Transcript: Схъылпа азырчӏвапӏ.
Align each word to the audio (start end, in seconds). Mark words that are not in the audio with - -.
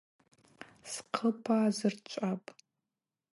Схъылпа 0.91 1.55
азырчӏвапӏ. 1.67 2.49